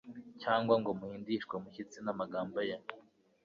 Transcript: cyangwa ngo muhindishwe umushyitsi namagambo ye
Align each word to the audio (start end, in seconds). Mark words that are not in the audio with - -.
cyangwa 0.41 0.73
ngo 0.81 0.89
muhindishwe 0.99 1.53
umushyitsi 1.55 1.97
namagambo 2.05 2.57
ye 2.69 2.75